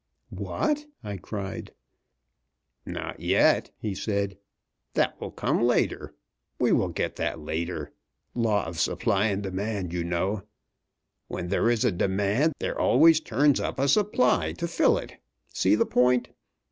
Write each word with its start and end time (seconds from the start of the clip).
"What?" 0.33 0.87
I 1.03 1.17
cried. 1.17 1.75
"Not 2.87 3.19
yet," 3.19 3.69
he 3.77 3.93
said, 3.93 4.39
"that 4.95 5.21
will 5.21 5.29
come 5.29 5.61
later. 5.61 6.15
We 6.57 6.71
will 6.71 6.87
get 6.89 7.17
that 7.17 7.37
later. 7.37 7.93
Law 8.33 8.65
of 8.65 8.79
supply 8.79 9.27
and 9.27 9.43
demand, 9.43 9.93
you 9.93 10.03
know. 10.03 10.41
When 11.27 11.49
there 11.49 11.69
is 11.69 11.85
a 11.85 11.91
demand, 11.91 12.53
there 12.57 12.79
always 12.81 13.19
turns 13.19 13.59
up 13.59 13.77
a 13.77 13.87
supply 13.87 14.53
to 14.53 14.67
fill 14.67 14.97
it. 14.97 15.21
See 15.53 15.75
the 15.75 15.85
point? 15.85 16.29